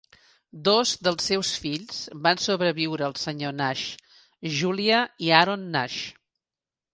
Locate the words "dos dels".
0.67-1.27